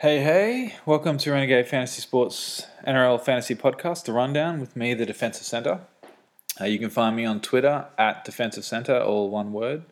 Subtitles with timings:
[0.00, 5.04] Hey, hey, welcome to Renegade Fantasy Sports NRL Fantasy Podcast, The Rundown, with me, the
[5.04, 5.80] Defensive Centre.
[6.58, 9.82] Uh, you can find me on Twitter at Defensive Centre, all one word.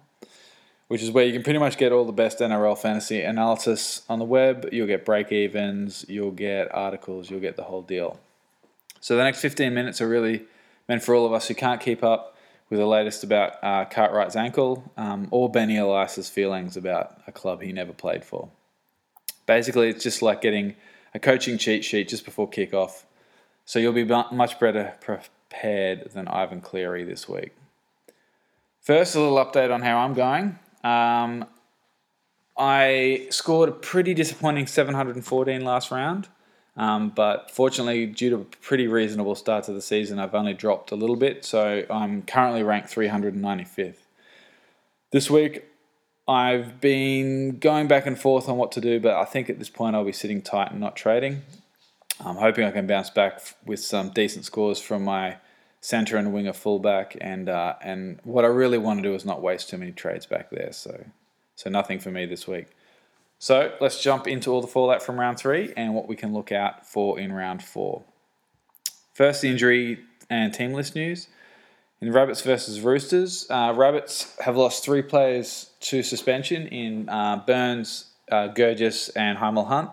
[0.87, 4.19] which is where you can pretty much get all the best NRL fantasy analysis on
[4.19, 4.69] the web.
[4.71, 8.19] You'll get break evens, you'll get articles, you'll get the whole deal.
[8.99, 10.45] So the next 15 minutes are really
[10.87, 12.35] meant for all of us who can't keep up
[12.69, 17.61] with the latest about uh, Cartwright's ankle um, or Benny Elias's feelings about a club
[17.61, 18.49] he never played for.
[19.45, 20.75] Basically, it's just like getting
[21.13, 23.03] a coaching cheat sheet just before kickoff.
[23.65, 27.53] So you'll be much better prepared than Ivan Cleary this week.
[28.81, 30.59] First, a little update on how I'm going.
[30.87, 31.45] Um,
[32.57, 36.27] I scored a pretty disappointing 714 last round,
[36.75, 40.91] um, but fortunately, due to a pretty reasonable start to the season, I've only dropped
[40.91, 43.97] a little bit, so I'm currently ranked 395th.
[45.11, 45.65] This week,
[46.27, 49.69] I've been going back and forth on what to do, but I think at this
[49.69, 51.41] point I'll be sitting tight and not trading.
[52.19, 55.37] I'm hoping I can bounce back with some decent scores from my
[55.87, 59.41] centre and winger fullback, and uh, and what I really want to do is not
[59.41, 60.73] waste too many trades back there.
[60.73, 61.05] So
[61.55, 62.67] so nothing for me this week.
[63.39, 66.51] So let's jump into all the fallout from round three and what we can look
[66.51, 68.03] out for in round four.
[69.13, 71.29] First, injury and team list news.
[72.01, 78.11] In Rabbits versus Roosters, uh, Rabbits have lost three players to suspension in uh, Burns,
[78.29, 79.89] uh, Gurgis, and Hymel Hunt.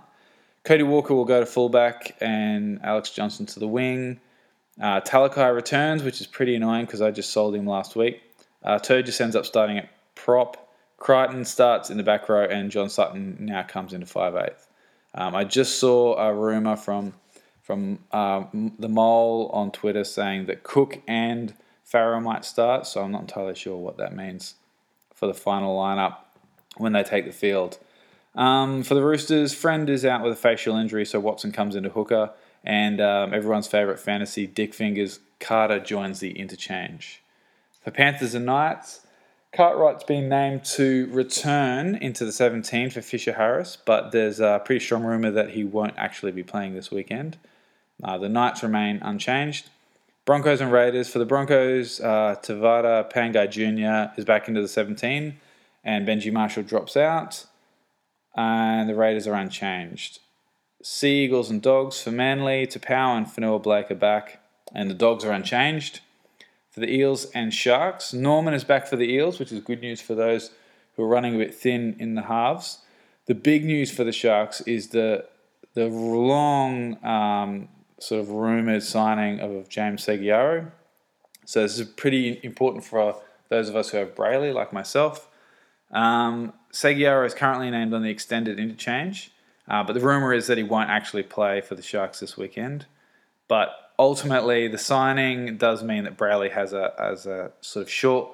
[0.64, 4.19] Cody Walker will go to fullback and Alex Johnson to the wing.
[4.80, 8.22] Uh, Talakai returns, which is pretty annoying because I just sold him last week.
[8.62, 10.69] Uh, just ends up starting at prop.
[10.98, 14.55] Crichton starts in the back row, and John Sutton now comes into 5'8".
[15.14, 17.14] Um, I just saw a rumour from
[17.62, 18.45] from uh,
[18.78, 23.55] the mole on Twitter saying that Cook and Farrow might start, so I'm not entirely
[23.55, 24.56] sure what that means
[25.14, 26.17] for the final lineup
[26.77, 27.79] when they take the field.
[28.35, 31.89] Um, for the Roosters, Friend is out with a facial injury, so Watson comes into
[31.89, 32.33] hooker
[32.64, 37.23] and um, everyone's favourite fantasy, Dick Fingers, Carter joins the interchange.
[37.83, 39.01] For Panthers and Knights,
[39.52, 44.85] Cartwright's been named to return into the 17 for Fisher Harris, but there's a pretty
[44.85, 47.36] strong rumour that he won't actually be playing this weekend.
[48.03, 49.69] Uh, the Knights remain unchanged.
[50.24, 51.08] Broncos and Raiders.
[51.08, 54.19] For the Broncos, uh, Tevita Pangai Jr.
[54.19, 55.36] is back into the 17,
[55.85, 57.45] and Benji Marshall drops out,
[58.35, 60.20] and the Raiders are unchanged.
[60.86, 64.40] Sea Eagles and Dogs for Manly, Taupau and Fonua Blake are back,
[64.74, 66.00] and the Dogs are unchanged.
[66.70, 70.02] For the Eels and Sharks, Norman is back for the Eels, which is good news
[70.02, 70.50] for those
[70.94, 72.80] who are running a bit thin in the halves.
[73.24, 75.24] The big news for the Sharks is the
[75.73, 80.70] the long um, sort of rumoured signing of James Segeyaro.
[81.46, 85.30] So this is pretty important for those of us who have Brailey, like myself.
[85.90, 89.30] Um, Segeyaro is currently named on the extended interchange.
[89.69, 92.86] Uh, but the rumor is that he won't actually play for the Sharks this weekend.
[93.48, 98.29] But ultimately, the signing does mean that Brailey has a has a sort of short,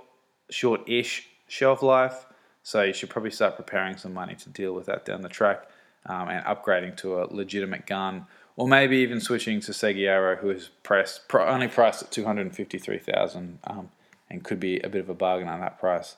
[0.50, 2.26] short-ish shelf life.
[2.62, 5.68] So you should probably start preparing some money to deal with that down the track
[6.06, 8.26] um, and upgrading to a legitimate gun,
[8.56, 12.54] or maybe even switching to Segeyaro, who is priced only priced at two hundred and
[12.54, 13.90] fifty-three thousand, um,
[14.28, 16.16] and could be a bit of a bargain on that price.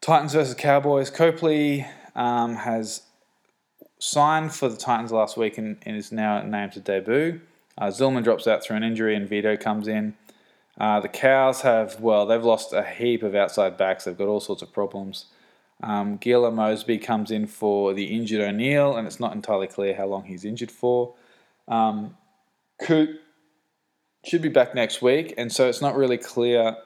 [0.00, 1.10] Titans versus Cowboys.
[1.10, 3.02] Copley um, has
[3.98, 7.40] signed for the Titans last week and, and is now named to debut.
[7.76, 10.14] Uh, Zillman drops out through an injury and Vito comes in.
[10.78, 14.04] Uh, the Cows have, well, they've lost a heap of outside backs.
[14.04, 15.26] They've got all sorts of problems.
[15.82, 20.06] Um, Gela Mosby comes in for the injured O'Neill, and it's not entirely clear how
[20.06, 21.14] long he's injured for.
[21.66, 22.16] Um,
[22.80, 23.20] Coote
[24.24, 26.76] should be back next week, and so it's not really clear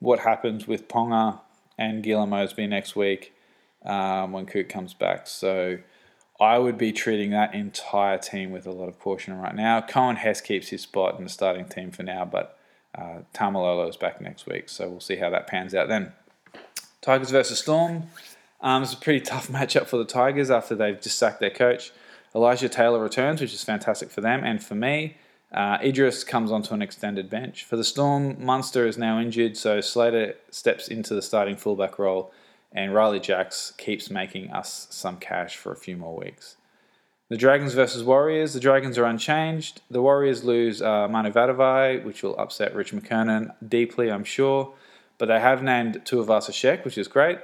[0.00, 1.40] what happens with Ponga
[1.78, 3.34] and Gela Mosby next week
[3.84, 5.26] um, when Coote comes back.
[5.26, 5.78] So
[6.40, 9.82] I would be treating that entire team with a lot of caution right now.
[9.82, 12.58] Coen Hess keeps his spot in the starting team for now, but
[12.94, 16.12] uh, Taumalolo is back next week, so we'll see how that pans out then.
[17.02, 18.04] Tigers versus Storm.
[18.62, 21.92] Um, it's a pretty tough matchup for the Tigers after they've just sacked their coach.
[22.34, 25.16] Elijah Taylor returns, which is fantastic for them and for me.
[25.52, 27.64] Uh, Idris comes onto an extended bench.
[27.64, 32.32] For the Storm, Munster is now injured, so Slater steps into the starting fullback role
[32.72, 36.56] and Ryley Jacks keeps making us some cash for a few more weeks.
[37.28, 38.54] The Dragons versus Warriors.
[38.54, 39.82] The Dragons are unchanged.
[39.88, 44.72] The Warriors lose uh, Manu Vatuvei, which will upset Rich McKernan deeply, I'm sure.
[45.16, 47.38] But they have named Tuivasa-Sheck, which is great.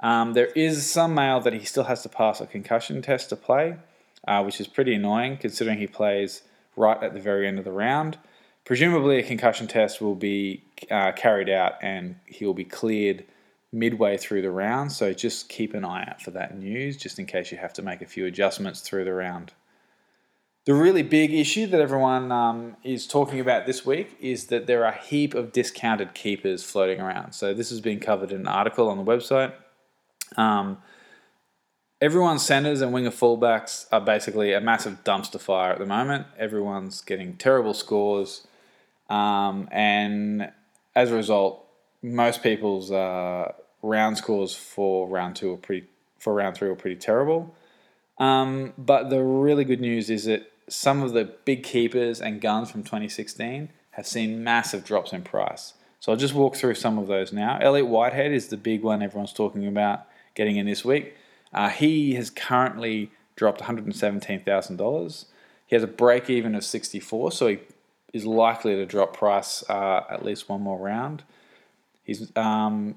[0.00, 3.36] Um, there is some mail that he still has to pass a concussion test to
[3.36, 3.76] play,
[4.28, 6.42] uh, which is pretty annoying considering he plays
[6.76, 8.18] right at the very end of the round.
[8.64, 13.24] Presumably, a concussion test will be uh, carried out and he'll be cleared
[13.72, 14.92] midway through the round.
[14.92, 17.82] So just keep an eye out for that news, just in case you have to
[17.82, 19.52] make a few adjustments through the round.
[20.66, 24.84] The really big issue that everyone um, is talking about this week is that there
[24.84, 27.32] are a heap of discounted keepers floating around.
[27.32, 29.52] So this has been covered in an article on the website.
[30.36, 30.78] Um,
[32.00, 36.26] everyone's centers and winger fullbacks are basically a massive dumpster fire at the moment.
[36.38, 38.46] Everyone's getting terrible scores,
[39.08, 40.52] um, and
[40.94, 41.66] as a result,
[42.02, 43.52] most people's uh,
[43.82, 45.86] round scores for round two are pretty
[46.18, 47.54] for round three were pretty terrible.
[48.18, 52.70] Um, but the really good news is that some of the big keepers and guns
[52.70, 55.74] from 2016 have seen massive drops in price.
[55.98, 57.58] So I'll just walk through some of those now.
[57.60, 61.14] Elliott Whitehead is the big one everyone's talking about getting in this week.
[61.52, 65.24] Uh, he has currently dropped $117,000.
[65.66, 67.58] He has a break even of 64, so he
[68.12, 71.22] is likely to drop price uh, at least one more round.
[72.10, 72.96] He's um,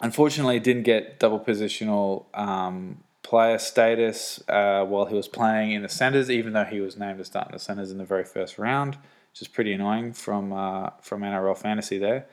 [0.00, 5.90] unfortunately didn't get double positional um, player status uh, while he was playing in the
[5.90, 8.56] centres, even though he was named to start in the centres in the very first
[8.56, 12.24] round, which is pretty annoying from uh, from NRL fantasy there.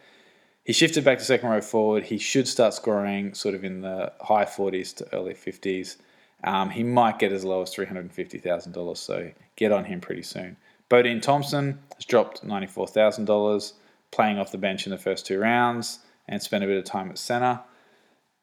[0.63, 2.05] He shifted back to second row forward.
[2.05, 5.97] He should start scoring sort of in the high 40s to early 50s.
[6.45, 10.55] Um, he might get as low as $350,000, so get on him pretty soon.
[10.89, 13.73] Bodene Thompson has dropped $94,000,
[14.11, 17.09] playing off the bench in the first two rounds and spent a bit of time
[17.09, 17.61] at centre.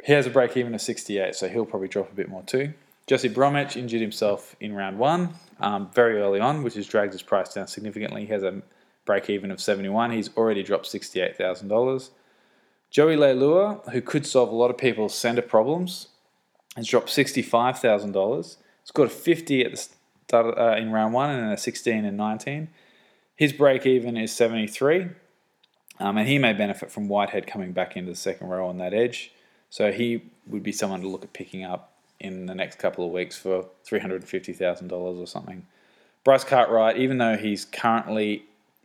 [0.05, 2.75] He has a break even of 68, so he'll probably drop a bit more too.
[3.07, 7.23] Jesse Bromwich injured himself in round one, um, very early on, which has dragged his
[7.23, 8.23] price down significantly.
[8.23, 8.63] He has a
[9.05, 10.11] break even of 71.
[10.11, 12.11] He's already dropped $68,000.
[12.91, 16.09] Joey Leilua, who could solve a lot of people's centre problems,
[16.77, 18.57] has dropped $65,000.
[18.85, 19.89] Scored a 50 at the
[20.29, 22.69] start uh, in round one and then a 16 and 19.
[23.37, 25.09] His break even is 73.
[25.99, 28.93] Um, and he may benefit from Whitehead coming back into the second row on that
[28.93, 29.33] edge.
[29.71, 33.13] So he would be someone to look at picking up in the next couple of
[33.13, 35.67] weeks for $350,000 or something.
[36.25, 38.45] Bryce Cartwright, even though he's currently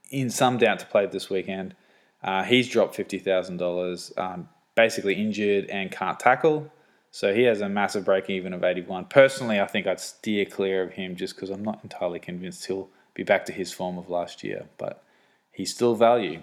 [0.10, 1.76] in some doubt to play this weekend,
[2.24, 6.72] uh, he's dropped $50,000, um, basically injured and can't tackle.
[7.10, 9.06] So he has a massive break even of 81.
[9.06, 12.90] Personally, I think I'd steer clear of him just because I'm not entirely convinced he'll
[13.14, 15.04] be back to his form of last year, but
[15.52, 16.42] he's still value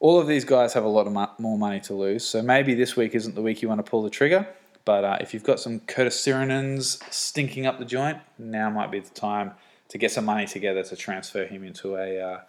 [0.00, 2.24] all of these guys have a lot of mo- more money to lose.
[2.26, 4.48] So maybe this week isn't the week you want to pull the trigger.
[4.84, 8.98] But uh, if you've got some Curtis Sironens stinking up the joint, now might be
[8.98, 9.52] the time
[9.88, 12.40] to get some money together to transfer him into a uh,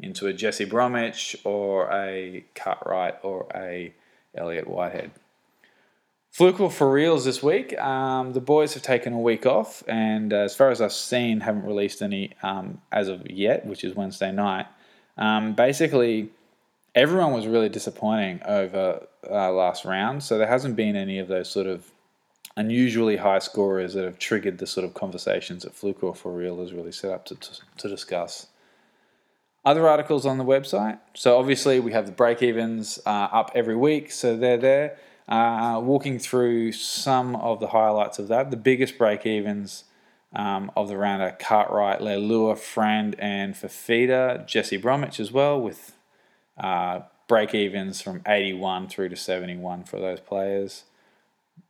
[0.00, 3.92] into a Jesse Bromwich or a Cartwright or a
[4.34, 5.12] Elliott Whitehead.
[6.30, 7.78] Fluke for reals this week.
[7.78, 11.40] Um, the boys have taken a week off, and uh, as far as I've seen,
[11.40, 14.66] haven't released any um, as of yet, which is Wednesday night.
[15.16, 16.30] Um, basically,
[16.94, 20.22] everyone was really disappointing over uh, last round.
[20.22, 21.90] So there hasn't been any of those sort of
[22.56, 26.60] unusually high scorers that have triggered the sort of conversations that Fluke or for real
[26.60, 28.46] is really set up to, to, to discuss.
[29.64, 30.98] Other articles on the website.
[31.14, 34.98] So obviously we have the break evens uh, up every week, so they're there.
[35.26, 38.50] Uh, walking through some of the highlights of that.
[38.50, 39.84] The biggest break evens
[40.34, 45.93] um, of the round are Cartwright, Leilua, Friend, and Fifita, Jesse Bromwich as well, with
[46.58, 50.84] uh, break evens from 81 through to 71 for those players.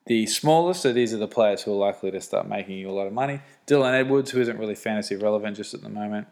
[0.07, 2.93] The smallest, so these are the players who are likely to start making you a
[2.93, 3.41] lot of money.
[3.67, 6.29] Dylan Edwards, who isn't really fantasy relevant just at the moment.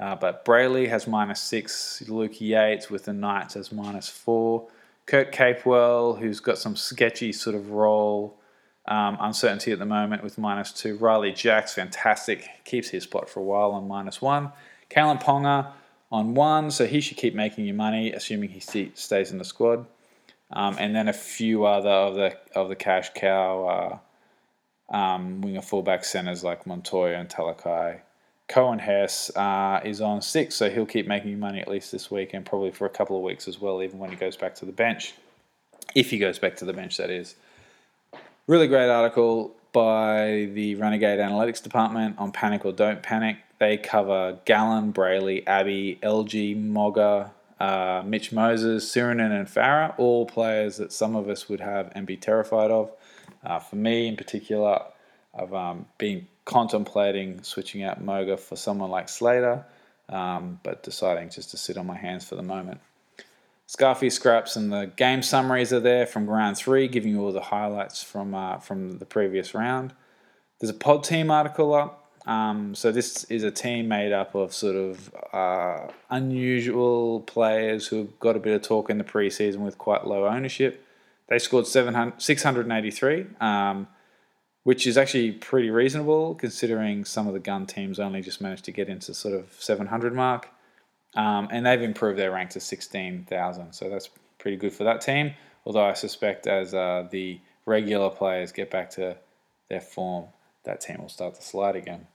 [0.00, 2.02] Uh, but Brailey has minus six.
[2.08, 4.68] Luke Yates with the Knights has minus four.
[5.04, 8.38] Kurt Capewell, who's got some sketchy sort of role
[8.86, 10.96] um, uncertainty at the moment with minus two.
[10.96, 14.52] Ryley Jacks, fantastic, keeps his spot for a while on minus one.
[14.90, 15.72] Kalyn Ponga,
[16.12, 19.86] on one, so he should keep making you money, assuming he stays in the squad.
[20.52, 24.00] Um, and then a few other of the of the cash cow
[24.92, 28.00] uh, um, winger fullback centers like Montoya and Talakai.
[28.50, 32.10] Coen Hess uh, is on six, so he'll keep making you money at least this
[32.10, 34.54] week and probably for a couple of weeks as well, even when he goes back
[34.56, 35.14] to the bench.
[35.94, 37.34] If he goes back to the bench, that is.
[38.46, 43.38] Really great article by the Renegade Analytics Department on Panic or Don't Panic.
[43.62, 50.78] They cover Gallen, Brailey, Abbey, LG, Moga, uh, Mitch Moses, Sironen, and Farah, all players
[50.78, 52.90] that some of us would have and be terrified of.
[53.44, 54.82] Uh, for me in particular,
[55.32, 59.64] I've um, been contemplating switching out Moga for someone like Slater,
[60.08, 62.80] um, but deciding just to sit on my hands for the moment.
[63.68, 67.40] Scarfy scraps and the game summaries are there from round three, giving you all the
[67.40, 69.92] highlights from uh, from the previous round.
[70.58, 72.01] There's a pod team article up.
[72.26, 78.18] Um, so this is a team made up of sort of uh, unusual players who've
[78.20, 80.86] got a bit of talk in the preseason with quite low ownership.
[81.28, 83.88] They scored 683, um,
[84.62, 88.72] which is actually pretty reasonable considering some of the gun teams only just managed to
[88.72, 90.48] get into sort of 700 mark.
[91.14, 93.72] Um, and they've improved their rank to 16,000.
[93.72, 95.34] So that's pretty good for that team.
[95.66, 99.16] Although I suspect as uh, the regular players get back to
[99.68, 100.26] their form,
[100.64, 102.06] that team will start to slide again.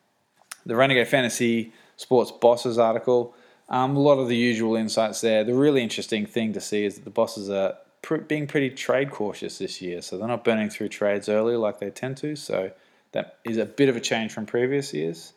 [0.67, 3.33] The Renegade Fantasy Sports Bosses article,
[3.69, 5.43] um, a lot of the usual insights there.
[5.43, 9.09] The really interesting thing to see is that the bosses are pr- being pretty trade
[9.09, 10.01] cautious this year.
[10.01, 12.35] So they're not burning through trades early like they tend to.
[12.35, 12.71] So
[13.13, 15.33] that is a bit of a change from previous years.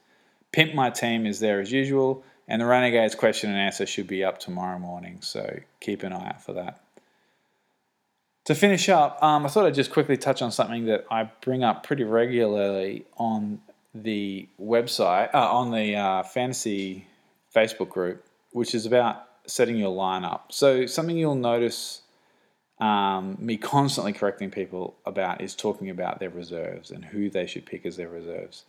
[0.53, 2.25] Pimp My Team is there as usual.
[2.49, 5.19] And the Renegades question and answer should be up tomorrow morning.
[5.23, 6.81] So keep an eye out for that.
[8.47, 11.63] To finish up, um, I thought I'd just quickly touch on something that I bring
[11.63, 13.61] up pretty regularly on
[13.95, 17.07] the website, uh, on the uh, fantasy
[17.55, 20.43] Facebook group, which is about setting your lineup.
[20.51, 22.03] So, something you'll notice
[22.81, 27.67] um, me constantly correcting people about is talking about their reserves and who they should
[27.67, 28.65] pick as their reserves.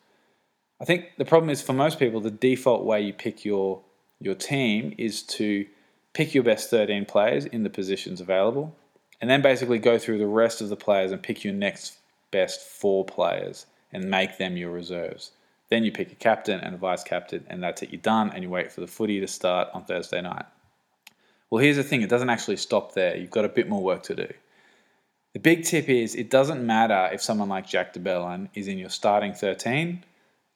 [0.82, 3.82] I think the problem is for most people, the default way you pick your
[4.20, 5.66] your team is to
[6.14, 8.76] pick your best 13 players in the positions available
[9.20, 11.98] and then basically go through the rest of the players and pick your next
[12.32, 15.32] best four players and make them your reserves.
[15.70, 17.92] Then you pick a captain and a vice captain, and that's it.
[17.92, 20.46] You're done, and you wait for the footy to start on Thursday night.
[21.50, 23.16] Well, here's the thing it doesn't actually stop there.
[23.16, 24.28] You've got a bit more work to do.
[25.34, 28.78] The big tip is it doesn't matter if someone like Jack de Belin is in
[28.78, 30.04] your starting 13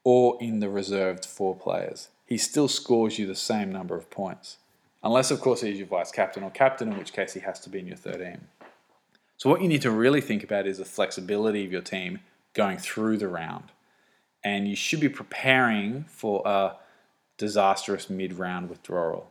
[0.04, 2.10] or in the reserved four players.
[2.26, 4.58] He still scores you the same number of points.
[5.04, 7.70] Unless, of course, he's your vice captain or captain, in which case he has to
[7.70, 8.48] be in your 13.
[9.38, 12.20] So, what you need to really think about is the flexibility of your team
[12.56, 13.66] going through the round.
[14.44, 16.76] And you should be preparing for a
[17.38, 19.30] disastrous mid round withdrawal.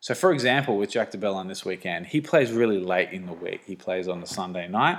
[0.00, 3.32] So, for example, with Jack de Belin this weekend, he plays really late in the
[3.32, 3.62] week.
[3.66, 4.98] He plays on the Sunday night.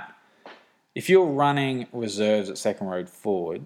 [0.94, 3.64] If you're running reserves at second road forward,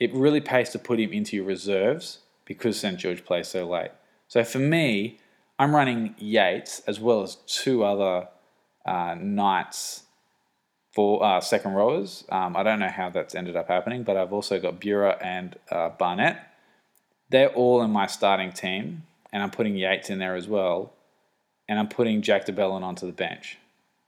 [0.00, 2.98] it really pays to put him into your reserves because St.
[2.98, 3.90] George plays so late.
[4.28, 5.18] So, for me,
[5.58, 8.28] I'm running Yates as well as two other
[8.86, 10.04] uh, Knights
[10.92, 12.24] for uh, second rowers.
[12.28, 15.56] Um, I don't know how that's ended up happening, but I've also got Buhrer and
[15.70, 16.48] uh, Barnett.
[17.30, 20.92] They're all in my starting team, and I'm putting Yates in there as well,
[21.68, 23.58] and I'm putting Jack de Belin onto the bench.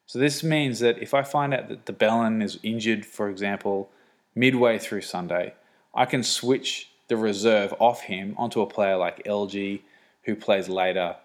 [0.07, 3.89] So this means that if I find out that de Belin is injured, for example,
[4.35, 5.55] midway through Sunday,
[5.95, 9.81] I can switch the reserve off him onto a player like LG,
[10.25, 11.17] who plays later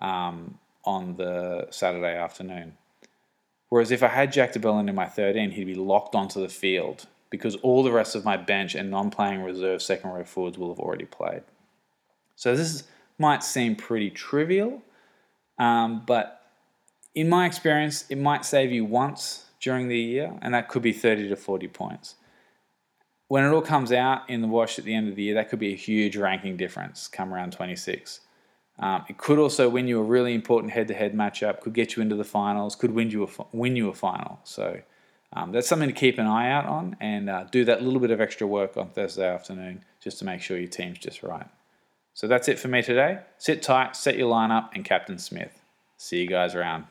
[0.00, 2.76] um, on the Saturday afternoon.
[3.74, 6.48] Whereas if I had Jack de Belin in my 13, he'd be locked onto the
[6.48, 10.68] field because all the rest of my bench and non-playing reserve second row forwards will
[10.68, 11.42] have already played.
[12.36, 12.84] So this is,
[13.18, 14.80] might seem pretty trivial,
[15.58, 16.52] um, but
[17.16, 20.92] in my experience, it might save you once during the year, and that could be
[20.92, 22.14] 30 to 40 points.
[23.26, 25.48] When it all comes out in the wash at the end of the year, that
[25.48, 28.20] could be a huge ranking difference come around 26.
[28.78, 31.60] Um, it could also win you a really important head-to-head matchup.
[31.60, 32.74] Could get you into the finals.
[32.74, 34.40] Could win you a win you a final.
[34.44, 34.80] So
[35.32, 38.10] um, that's something to keep an eye out on, and uh, do that little bit
[38.10, 41.46] of extra work on Thursday afternoon just to make sure your team's just right.
[42.14, 43.20] So that's it for me today.
[43.38, 45.60] Sit tight, set your lineup, and Captain Smith.
[45.96, 46.84] See you guys around.